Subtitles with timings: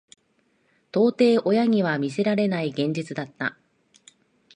[0.91, 3.55] 到底親には見せられない現実だった。